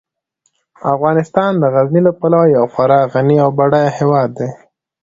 افغانستان 0.95 1.51
د 1.57 1.63
غزني 1.73 2.01
له 2.07 2.11
پلوه 2.19 2.45
یو 2.55 2.65
خورا 2.73 2.99
غني 3.13 3.37
او 3.45 3.49
بډایه 3.57 3.91
هیواد 3.97 4.29
دی. 4.37 4.49